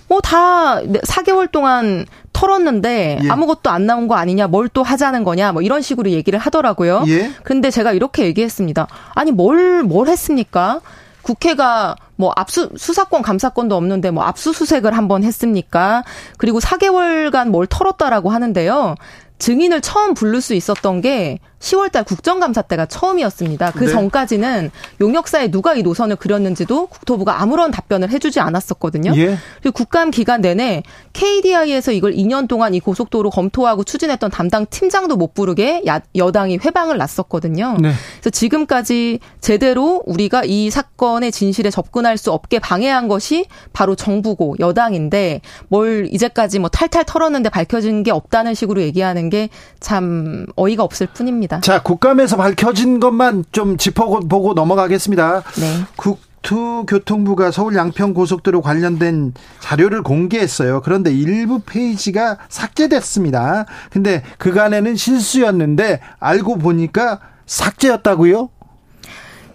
뭐다 0.10 0.82
4개월 0.82 1.52
동안 1.52 2.06
털었는데 2.34 3.20
예. 3.24 3.30
아무것도 3.30 3.70
안 3.70 3.86
나온 3.86 4.08
거 4.08 4.16
아니냐, 4.16 4.48
뭘 4.48 4.68
또 4.74 4.84
하자는 4.84 5.24
거냐, 5.24 5.52
뭐 5.54 5.62
이런 5.62 5.82
식으로 5.82 6.10
얘기를 6.12 6.38
하더라고요. 6.40 7.04
예. 7.08 7.32
근데 7.44 7.70
제가 7.72 7.94
이렇게 7.94 8.26
얘기했습니다. 8.26 8.88
아니 9.16 9.32
뭘 9.32 9.84
뭘 9.84 10.08
했습니까? 10.08 10.82
국회가 11.24 11.96
뭐 12.16 12.32
압수 12.36 12.70
수사권 12.78 13.24
감사권도 13.24 13.76
없는데 13.76 14.12
뭐 14.12 14.24
압수수색을 14.24 14.96
한번 14.96 15.24
했습니까? 15.24 16.04
그리고 16.38 16.60
4개월간 16.60 17.50
뭘 17.50 17.66
털었다라고 17.66 18.30
하는데요. 18.30 18.96
증인을 19.40 19.82
처음 19.82 20.14
부를 20.14 20.40
수 20.42 20.54
있었던 20.54 21.02
게 21.02 21.40
10월달 21.64 22.06
국정감사 22.06 22.64
때가 22.64 22.86
처음이었습니다. 22.86 23.72
그 23.72 23.86
네. 23.86 23.92
전까지는 23.92 24.70
용역사에 25.00 25.50
누가 25.50 25.74
이 25.76 25.82
노선을 25.82 26.18
그렸는지도 26.18 26.88
국토부가 26.88 27.42
아무런 27.42 27.72
답변을 27.72 28.10
해주지 28.10 28.42
않았었거든요. 28.42 29.14
예. 29.16 29.38
그리고 29.62 29.72
국감 29.72 30.12
기간 30.12 30.42
내내 30.42 30.84
KDI에서 31.14 31.92
이걸 31.94 32.14
2년 32.14 32.48
동안 32.48 32.74
이 32.74 32.80
고속도로 32.80 33.30
검토하고 33.30 33.84
추진했던 33.84 34.30
담당 34.30 34.66
팀장도 34.70 35.16
못 35.16 35.34
부르게 35.34 35.84
야, 35.88 36.02
여당이 36.16 36.60
회방을 36.64 36.98
놨었거든요. 36.98 37.78
네. 37.80 37.92
그래서 38.20 38.30
지금까지 38.30 39.20
제대로 39.40 40.04
우리가 40.06 40.44
이 40.46 40.70
사건의 40.70 41.32
진실에 41.32 41.70
접근할 41.70 42.18
수 42.18 42.32
없게 42.32 42.60
방해한 42.60 43.08
것이 43.08 43.46
바로 43.72 43.96
정부고 43.96 44.58
여당인데 44.60 45.42
뭘 45.70 46.10
이제까지 46.12 46.60
뭐 46.60 46.70
탈탈 46.70 47.06
털었는데 47.06 47.50
밝혀진 47.50 48.04
게 48.04 48.12
없다는 48.12 48.54
식으로 48.54 48.82
얘기하는 48.82 49.30
게 49.30 49.50
참 49.84 50.46
어이가 50.56 50.84
없을 50.84 51.08
뿐입니다. 51.08 51.53
있습니다. 51.54 51.62
자, 51.62 51.82
국감에서 51.82 52.38
밝혀진 52.38 53.00
것만 53.00 53.46
좀 53.52 53.78
짚어보고 53.78 54.54
넘어가겠습니다. 54.54 55.44
네. 55.60 55.84
국토교통부가 55.96 57.52
서울 57.52 57.76
양평 57.76 58.14
고속도로 58.14 58.62
관련된 58.62 59.34
자료를 59.60 60.04
공개했어요. 60.04 60.82
그런데 60.82 61.14
일부 61.14 61.60
페이지가 61.60 62.38
삭제됐습니다. 62.50 63.66
근데 63.92 64.24
그간에는 64.38 64.96
실수였는데 64.96 66.00
알고 66.20 66.58
보니까 66.58 67.20
삭제였다고요? 67.46 68.50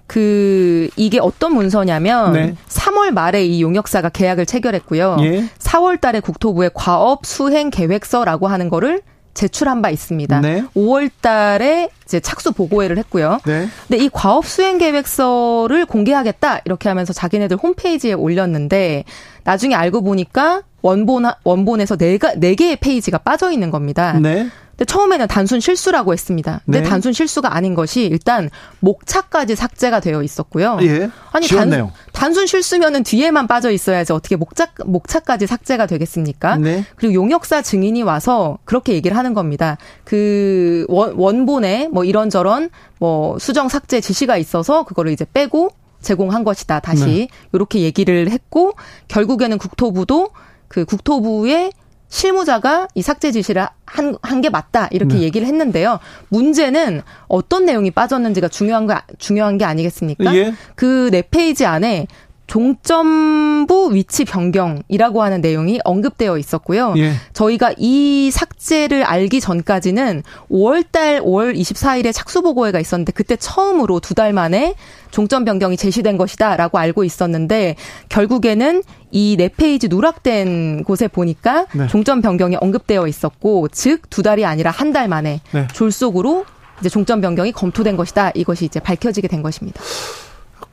그 0.07 0.89
이게 0.97 1.19
어떤 1.21 1.53
문서냐면 1.53 2.33
네. 2.33 2.55
3월 2.69 3.11
말에 3.11 3.45
이 3.45 3.61
용역사가 3.61 4.09
계약을 4.09 4.47
체결했고요. 4.47 5.19
예. 5.21 5.45
4월 5.59 6.01
달에 6.01 6.21
국토부에 6.21 6.71
과업 6.73 7.27
수행 7.27 7.69
계획서라고 7.69 8.49
하는 8.49 8.71
거를 8.71 9.03
제출한 9.39 9.83
바 9.83 9.91
있습니다. 9.91 10.41
네. 10.41 10.65
5월 10.75 11.11
달에 11.21 11.91
이제 12.05 12.19
착수 12.19 12.53
보고회를 12.53 12.99
했고요. 12.99 13.39
네. 13.47 13.69
근데 13.87 14.05
이 14.05 14.11
과업 14.13 14.45
수행 14.45 14.79
계획서를 14.79 15.87
공개하겠다 15.87 16.63
이렇게 16.65 16.89
하면서 16.89 17.13
자기네들 17.13 17.57
홈페이지에 17.57 18.15
올렸는데 18.15 19.05
나중에 19.45 19.77
알고 19.77 20.03
보니까 20.03 20.63
원본 20.83 21.27
원본에서 21.45 21.95
네가 21.97 22.35
네 22.39 22.57
개의 22.57 22.77
페이지가 22.77 23.19
빠져 23.19 23.53
있는 23.53 23.71
겁니다. 23.71 24.19
네. 24.21 24.49
근데 24.79 24.93
처음에는 24.93 25.27
단순 25.27 25.59
실수라고 25.59 26.13
했습니다. 26.13 26.61
근데 26.65 26.83
네. 26.83 26.89
단순 26.89 27.13
실수가 27.13 27.53
아닌 27.53 27.75
것이 27.75 28.05
일단 28.05 28.49
목차까지 28.79 29.57
삭제가 29.57 29.99
되어 29.99 30.23
있었고요. 30.23 30.79
예. 30.83 31.11
아니 31.33 31.49
단, 31.49 31.91
단순 32.13 32.47
실수면은 32.47 33.03
뒤에만 33.03 33.49
빠져 33.49 33.73
있어야지 33.73 34.13
어떻게 34.13 34.37
목차 34.37 34.69
목차까지 34.87 35.49
삭제가 35.49 35.87
되겠습니까? 35.87 36.59
네. 36.59 36.85
그리고 36.95 37.15
용역사 37.15 37.63
증인이 37.63 38.05
와서 38.05 38.59
그렇게 38.65 38.93
얘기를 38.95 39.17
하는 39.17 39.35
겁니다. 39.35 39.79
그 40.05 40.87
원, 40.89 41.15
원본에 41.17 41.89
뭐 41.89 42.05
이런저런 42.05 42.71
뭐 43.01 43.37
수정 43.41 43.69
삭제 43.69 44.01
지시가 44.01 44.37
있어서 44.37 44.85
그거를 44.85 45.11
이제 45.11 45.27
빼고 45.35 45.71
제공한 46.03 46.45
것이다. 46.45 46.79
다시 46.79 47.05
네. 47.05 47.29
이렇게 47.53 47.81
얘기를 47.81 48.31
했고 48.31 48.75
결국에는 49.09 49.59
국토부도 49.59 50.29
그 50.69 50.85
국토부의 50.85 51.73
실무자가 52.09 52.89
이 52.95 53.03
삭제 53.03 53.31
지시를 53.33 53.67
한, 53.87 54.17
한 54.23 54.41
게 54.41 54.51
맞다. 54.51 54.89
이렇게 54.93 55.17
네. 55.17 55.23
얘기를 55.23 55.47
했는데요. 55.47 55.99
문제는 56.29 57.03
어떤 57.27 57.65
내용이 57.67 57.91
빠졌는지가 57.91 58.49
중요한 58.49 58.87
거, 58.87 59.01
중요한 59.19 59.59
게 59.59 59.65
아니겠습니까? 59.65 60.35
예. 60.37 60.55
그네 60.77 61.25
페이지 61.31 61.67
안에 61.67 62.07
종점부 62.49 63.95
위치 63.95 64.25
변경이라고 64.25 65.23
하는 65.23 65.41
내용이 65.41 65.79
언급되어 65.85 66.39
있었고요. 66.39 66.95
예. 66.97 67.13
저희가 67.33 67.73
이 67.77 68.31
삭제를 68.33 69.05
알기 69.05 69.41
전까지는 69.41 70.23
5월달 70.51 71.23
5월 71.23 71.57
24일에 71.57 72.13
착수 72.13 72.43
보고회가 72.43 72.81
있었는데 72.81 73.13
그때 73.13 73.37
처음으로 73.37 74.01
두 74.01 74.15
달 74.19 74.33
만에 74.33 74.75
종점 75.13 75.45
변경이 75.45 75.77
제시된 75.77 76.17
것이다라고 76.17 76.77
알고 76.79 77.05
있었는데 77.05 77.77
결국에는 78.09 78.83
이 79.13 79.37
네 79.39 79.49
페이지 79.49 79.87
누락된 79.89 80.83
곳에 80.85 81.07
보니까 81.07 81.67
네. 81.73 81.87
종점 81.87 82.21
변경이 82.21 82.57
언급되어 82.61 83.07
있었고 83.07 83.69
즉 83.69 84.11
두 84.11 84.23
달이 84.23 84.45
아니라 84.45 84.71
한 84.73 84.93
달 84.93 85.07
만에 85.07 85.41
네. 85.53 85.67
졸속으로 85.75 86.45
이제 86.81 86.89
종점 86.89 87.21
변경이 87.21 87.53
검토된 87.53 87.97
것이다. 87.97 88.33
이것이 88.35 88.65
이제 88.65 88.81
밝혀지게 88.81 89.29
된 89.29 89.43
것입니다. 89.43 89.81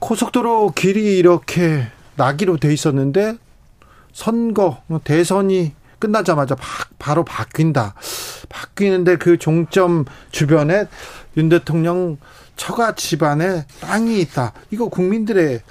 고속도로 0.06 0.74
길이 0.76 1.18
이렇게 1.18 1.88
나기로 2.15 2.58
돼 2.58 2.72
있었는데 2.72 3.38
선거 4.13 4.84
뭐 4.86 5.02
대선이 5.04 5.74
끝나자마자 5.98 6.56
바로 7.00 7.26
바뀐다. 7.26 7.96
바뀌는데 8.48 9.18
그 9.18 9.39
종점 9.39 10.06
주변에 10.30 10.86
윤 11.38 11.50
대통령 11.50 12.20
처가 12.56 12.94
집안에 12.94 13.65
땅이 13.82 14.22
있다. 14.22 14.54
이거 14.70 14.89
국민들의 14.89 15.62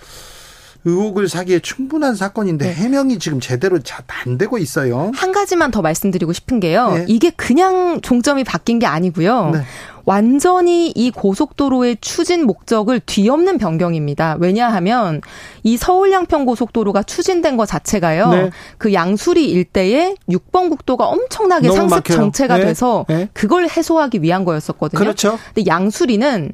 의혹을 0.84 1.28
사기에 1.28 1.60
충분한 1.60 2.14
사건인데 2.14 2.66
네. 2.66 2.74
해명이 2.74 3.18
지금 3.18 3.40
제대로 3.40 3.78
잘 3.80 4.04
안 4.26 4.38
되고 4.38 4.58
있어요. 4.58 5.10
한 5.14 5.32
가지만 5.32 5.70
더 5.70 5.82
말씀드리고 5.82 6.32
싶은 6.32 6.60
게요. 6.60 6.92
네. 6.94 7.04
이게 7.08 7.30
그냥 7.30 8.00
종점이 8.00 8.44
바뀐 8.44 8.78
게 8.78 8.86
아니고요. 8.86 9.50
네. 9.52 9.60
완전히 10.06 10.90
이 10.90 11.10
고속도로의 11.10 11.98
추진 12.00 12.44
목적을 12.46 13.00
뒤엎는 13.00 13.58
변경입니다. 13.58 14.36
왜냐하면 14.38 15.20
이 15.62 15.76
서울 15.76 16.12
양평 16.12 16.44
고속도로가 16.44 17.02
추진된 17.04 17.56
것 17.56 17.66
자체가요. 17.66 18.30
네. 18.30 18.50
그 18.78 18.92
양수리 18.92 19.50
일대에 19.50 20.14
6번 20.28 20.68
국도가 20.70 21.06
엄청나게 21.06 21.70
상습 21.70 21.96
막혀요. 21.96 22.16
정체가 22.16 22.58
네. 22.58 22.66
돼서 22.66 23.06
네. 23.08 23.28
그걸 23.32 23.68
해소하기 23.68 24.22
위한 24.22 24.44
거였었거든요. 24.44 24.98
그렇죠. 24.98 25.38
근데 25.54 25.66
양수리는 25.66 26.52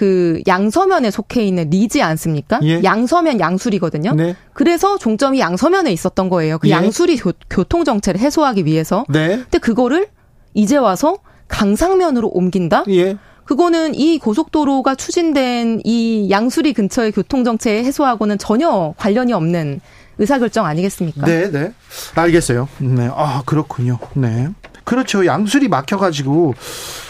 그 0.00 0.40
양서면에 0.46 1.10
속해 1.10 1.44
있는 1.44 1.68
리지 1.68 2.00
않습니까? 2.00 2.58
예. 2.62 2.82
양서면 2.82 3.38
양수리거든요. 3.38 4.14
네. 4.14 4.34
그래서 4.54 4.96
종점이 4.96 5.40
양서면에 5.40 5.92
있었던 5.92 6.30
거예요. 6.30 6.58
그 6.58 6.68
예. 6.68 6.72
양수리 6.72 7.18
교, 7.18 7.64
통 7.64 7.84
정체를 7.84 8.18
해소하기 8.18 8.64
위해서. 8.64 9.04
네. 9.10 9.36
근데 9.36 9.58
그거를 9.58 10.06
이제 10.54 10.78
와서 10.78 11.18
강상면으로 11.48 12.28
옮긴다? 12.28 12.84
예. 12.88 13.18
그거는 13.44 13.94
이 13.94 14.18
고속도로가 14.18 14.94
추진된 14.94 15.82
이 15.84 16.28
양수리 16.30 16.72
근처의 16.72 17.12
교통 17.12 17.44
정체 17.44 17.84
해소하고는 17.84 18.38
전혀 18.38 18.94
관련이 18.96 19.34
없는 19.34 19.82
의사결정 20.16 20.64
아니겠습니까? 20.64 21.26
네, 21.26 21.50
네. 21.50 21.74
알겠어요. 22.14 22.70
네. 22.78 23.10
아, 23.12 23.42
그렇군요. 23.44 23.98
네. 24.14 24.48
그렇죠. 24.84 25.26
양수리 25.26 25.68
막혀가지고 25.68 26.54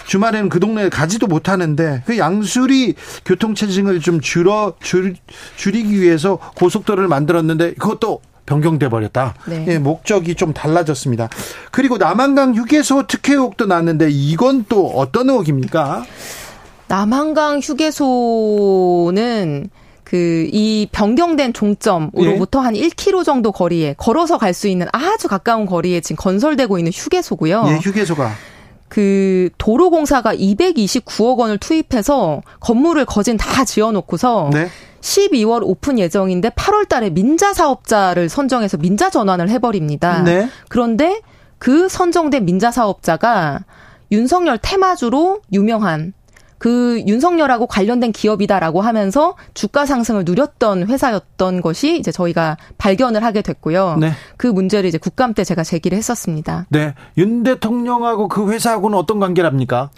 주말에는 0.06 0.48
그 0.48 0.58
동네에 0.60 0.88
가지도 0.88 1.26
못하는데 1.26 2.02
그 2.06 2.18
양수리 2.18 2.94
교통체증을 3.24 4.00
좀 4.00 4.20
줄어, 4.20 4.74
줄, 4.80 5.14
줄이기 5.56 6.00
위해서 6.00 6.38
고속도로를 6.56 7.08
만들었는데 7.08 7.74
그것도 7.74 8.20
변경돼 8.46 8.88
버렸다. 8.88 9.34
네. 9.46 9.64
예, 9.68 9.78
목적이 9.78 10.34
좀 10.34 10.52
달라졌습니다. 10.52 11.28
그리고 11.70 11.98
남한강 11.98 12.56
휴게소 12.56 13.06
특혜 13.06 13.34
의혹도 13.34 13.66
났는데 13.66 14.08
이건 14.10 14.64
또 14.68 14.88
어떤 14.88 15.30
의혹입니까? 15.30 16.04
남한강 16.88 17.60
휴게소는 17.60 19.10
그 20.10 20.50
이 20.52 20.88
변경된 20.90 21.52
종점으로부터 21.52 22.58
예. 22.60 22.64
한 22.64 22.74
1km 22.74 23.24
정도 23.24 23.52
거리에 23.52 23.94
걸어서 23.96 24.38
갈 24.38 24.50
수 24.52 24.66
있는 24.66 24.88
아주 24.92 25.28
가까운 25.28 25.64
거리에 25.64 26.00
지금 26.00 26.16
건설되고 26.16 26.76
있는 26.78 26.90
휴게소고요. 26.92 27.66
예, 27.68 27.76
휴게소가 27.76 28.32
그 28.88 29.50
도로공사가 29.56 30.34
229억 30.34 31.38
원을 31.38 31.58
투입해서 31.58 32.42
건물을 32.58 33.04
거진 33.04 33.36
다 33.36 33.64
지어놓고서 33.64 34.50
네. 34.52 34.68
12월 35.00 35.60
오픈 35.62 36.00
예정인데 36.00 36.48
8월 36.50 36.88
달에 36.88 37.10
민자 37.10 37.54
사업자를 37.54 38.28
선정해서 38.28 38.76
민자 38.78 39.10
전환을 39.10 39.48
해버립니다. 39.48 40.24
네. 40.24 40.48
그런데 40.68 41.20
그 41.58 41.88
선정된 41.88 42.44
민자 42.44 42.72
사업자가 42.72 43.60
윤석열 44.10 44.58
테마주로 44.60 45.42
유명한 45.52 46.12
그 46.60 47.02
윤석열하고 47.06 47.66
관련된 47.66 48.12
기업이다라고 48.12 48.82
하면서 48.82 49.34
주가 49.54 49.86
상승을 49.86 50.26
누렸던 50.26 50.88
회사였던 50.88 51.62
것이 51.62 51.96
이제 51.96 52.12
저희가 52.12 52.58
발견을 52.76 53.24
하게 53.24 53.40
됐고요. 53.40 53.96
네. 53.98 54.12
그 54.36 54.46
문제를 54.46 54.86
이제 54.86 54.98
국감 54.98 55.32
때 55.32 55.42
제가 55.42 55.64
제기를 55.64 55.96
했었습니다. 55.96 56.66
네. 56.68 56.94
윤 57.16 57.42
대통령하고 57.44 58.28
그 58.28 58.52
회사하고는 58.52 58.98
어떤 58.98 59.20
관계랍니까? 59.20 59.88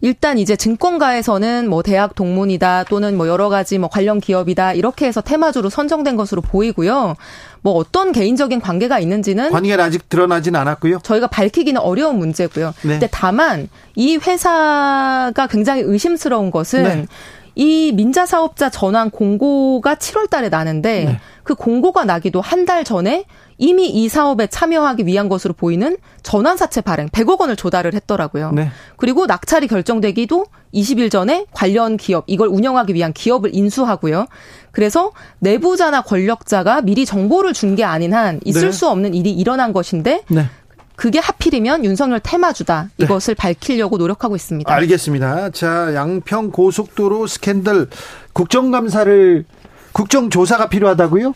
일단 0.00 0.38
이제 0.38 0.56
증권가에서는 0.56 1.70
뭐 1.70 1.84
대학 1.84 2.16
동문이다 2.16 2.84
또는 2.84 3.16
뭐 3.16 3.28
여러 3.28 3.48
가지 3.48 3.78
뭐 3.78 3.88
관련 3.88 4.18
기업이다 4.18 4.72
이렇게 4.72 5.06
해서 5.06 5.20
테마주로 5.20 5.70
선정된 5.70 6.16
것으로 6.16 6.42
보이고요. 6.42 7.14
뭐 7.62 7.74
어떤 7.74 8.12
개인적인 8.12 8.60
관계가 8.60 8.98
있는지는 8.98 9.50
관계는 9.50 9.84
아직 9.84 10.08
드러나진 10.08 10.56
않았고요. 10.56 11.00
저희가 11.02 11.26
밝히기는 11.26 11.80
어려운 11.80 12.18
문제고요. 12.18 12.72
네. 12.82 12.88
근데 12.88 13.08
다만 13.10 13.68
이 13.94 14.16
회사가 14.16 15.46
굉장히 15.50 15.82
의심스러운 15.82 16.50
것은 16.50 16.82
네. 16.82 17.06
이 17.54 17.92
민자 17.92 18.26
사업자 18.26 18.70
전환 18.70 19.10
공고가 19.10 19.96
7월 19.96 20.30
달에 20.30 20.48
나는데 20.48 21.04
네. 21.04 21.20
그 21.50 21.56
공고가 21.56 22.04
나기도 22.04 22.40
한 22.40 22.60
달 22.64 22.84
전에 22.84 23.24
이미 23.58 23.88
이 23.88 24.08
사업에 24.08 24.46
참여하기 24.46 25.06
위한 25.06 25.28
것으로 25.28 25.54
보이는 25.54 25.96
전환사채 26.22 26.82
발행 26.82 27.08
100억 27.08 27.40
원을 27.40 27.56
조달을 27.56 27.94
했더라고요. 27.94 28.52
네. 28.52 28.70
그리고 28.96 29.26
낙찰이 29.26 29.66
결정되기도 29.66 30.44
20일 30.74 31.10
전에 31.10 31.46
관련 31.52 31.96
기업 31.96 32.24
이걸 32.28 32.48
운영하기 32.48 32.94
위한 32.94 33.12
기업을 33.12 33.50
인수하고요. 33.54 34.26
그래서 34.70 35.10
내부자나 35.40 36.02
권력자가 36.02 36.82
미리 36.82 37.04
정보를 37.06 37.52
준 37.54 37.74
게 37.74 37.82
아닌 37.82 38.12
한 38.14 38.40
있을 38.44 38.66
네. 38.66 38.72
수 38.72 38.88
없는 38.88 39.14
일이 39.14 39.32
일어난 39.32 39.72
것인데 39.72 40.22
네. 40.28 40.46
그게 40.94 41.18
하필이면 41.18 41.84
윤석열 41.84 42.20
테마주다. 42.20 42.90
네. 42.98 43.06
이것을 43.06 43.34
네. 43.34 43.38
밝히려고 43.40 43.96
노력하고 43.96 44.36
있습니다. 44.36 44.72
알겠습니다. 44.72 45.50
자, 45.50 45.94
양평 45.94 46.50
고속도로 46.50 47.26
스캔들 47.26 47.88
국정감사를 48.34 49.44
국정조사가 49.92 50.68
필요하다고요? 50.68 51.34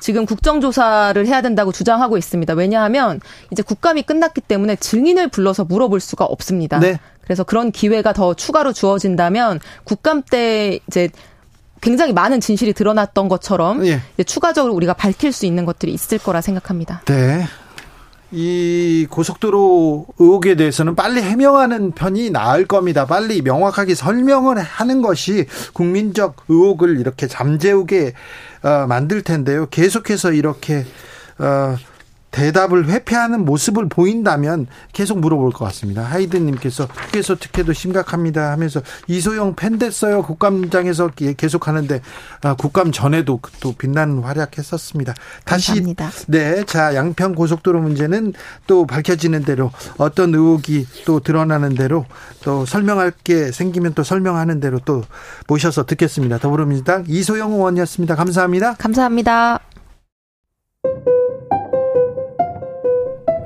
지금 0.00 0.26
국정조사를 0.26 1.26
해야 1.26 1.42
된다고 1.42 1.72
주장하고 1.72 2.16
있습니다. 2.18 2.54
왜냐하면 2.54 3.20
이제 3.50 3.62
국감이 3.62 4.02
끝났기 4.02 4.42
때문에 4.42 4.76
증인을 4.76 5.28
불러서 5.28 5.64
물어볼 5.64 6.00
수가 6.00 6.24
없습니다. 6.24 6.78
네. 6.78 7.00
그래서 7.22 7.44
그런 7.44 7.72
기회가 7.72 8.12
더 8.12 8.34
추가로 8.34 8.72
주어진다면 8.72 9.60
국감 9.84 10.22
때 10.22 10.78
이제 10.86 11.08
굉장히 11.80 12.12
많은 12.12 12.40
진실이 12.40 12.72
드러났던 12.72 13.28
것처럼 13.28 13.84
예. 13.86 14.00
추가적으로 14.24 14.74
우리가 14.74 14.94
밝힐 14.94 15.32
수 15.32 15.46
있는 15.46 15.64
것들이 15.64 15.92
있을 15.92 16.18
거라 16.18 16.40
생각합니다. 16.40 17.02
네. 17.06 17.44
이 18.32 19.06
고속도로 19.08 20.06
의혹에 20.18 20.56
대해서는 20.56 20.96
빨리 20.96 21.22
해명하는 21.22 21.92
편이 21.92 22.30
나을 22.30 22.66
겁니다. 22.66 23.06
빨리 23.06 23.40
명확하게 23.40 23.94
설명을 23.94 24.58
하는 24.58 25.00
것이 25.00 25.46
국민적 25.72 26.44
의혹을 26.48 26.98
이렇게 26.98 27.28
잠재우게 27.28 28.14
어, 28.62 28.86
만들 28.88 29.22
텐데요. 29.22 29.66
계속해서 29.70 30.32
이렇게 30.32 30.84
어, 31.38 31.76
대답을 32.36 32.86
회피하는 32.88 33.46
모습을 33.46 33.88
보인다면 33.88 34.66
계속 34.92 35.20
물어볼 35.20 35.52
것 35.52 35.64
같습니다. 35.66 36.02
하이든님께서 36.02 36.84
휴게소 36.84 37.36
특혜도 37.36 37.72
심각합니다 37.72 38.52
하면서 38.52 38.82
이소영 39.06 39.56
팬 39.56 39.78
됐어요. 39.78 40.22
국감장에서 40.22 41.12
계속 41.38 41.66
하는데 41.66 42.02
아, 42.42 42.52
국감 42.52 42.92
전에도 42.92 43.40
또 43.60 43.72
빛나는 43.72 44.18
활약했었습니다. 44.18 45.14
다시 45.46 45.68
감사합니다. 45.68 46.10
네, 46.28 46.64
자 46.64 46.94
양평 46.94 47.34
고속도로 47.34 47.80
문제는 47.80 48.34
또 48.66 48.86
밝혀지는 48.86 49.42
대로 49.44 49.70
어떤 49.96 50.34
의혹이 50.34 50.86
또 51.06 51.20
드러나는 51.20 51.74
대로 51.74 52.04
또 52.44 52.66
설명할 52.66 53.12
게 53.24 53.50
생기면 53.50 53.94
또 53.94 54.02
설명하는 54.02 54.60
대로 54.60 54.78
또 54.84 55.02
모셔서 55.48 55.86
듣겠습니다. 55.86 56.36
더불어민주당 56.38 57.04
이소영 57.08 57.52
의원이었습니다. 57.52 58.14
감사합니다. 58.14 58.74
감사합니다. 58.74 59.60